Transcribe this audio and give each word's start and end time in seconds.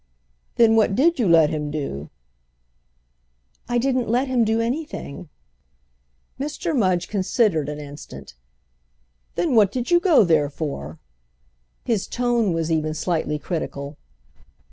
"Then 0.55 0.75
what 0.75 0.95
did 0.95 1.19
you 1.19 1.27
let 1.29 1.51
him 1.51 1.69
do?" 1.69 2.09
"I 3.69 3.77
didn't 3.77 4.09
let 4.09 4.27
him 4.27 4.43
do 4.43 4.59
anything." 4.59 5.29
Mr. 6.39 6.75
Mudge 6.75 7.07
considered 7.07 7.69
an 7.69 7.77
instant. 7.79 8.33
"Then 9.35 9.53
what 9.53 9.71
did 9.71 9.91
you 9.91 9.99
go 9.99 10.23
there 10.23 10.49
for?" 10.49 10.97
His 11.83 12.07
tone 12.07 12.51
was 12.51 12.71
even 12.71 12.95
slightly 12.95 13.37
critical. 13.37 13.95